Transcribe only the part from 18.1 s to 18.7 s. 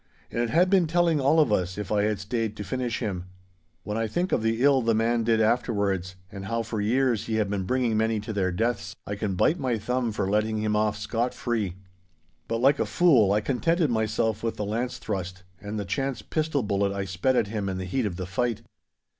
the fight.